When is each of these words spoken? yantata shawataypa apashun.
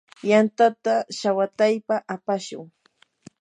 yantata 0.29 0.93
shawataypa 1.17 1.95
apashun. 2.15 2.65